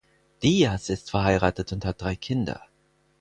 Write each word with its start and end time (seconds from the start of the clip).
Dias 0.41 0.89
ist 0.89 1.11
verheiratet 1.11 1.73
und 1.73 1.85
hat 1.85 2.01
drei 2.01 2.15
Kinder. 2.15 2.63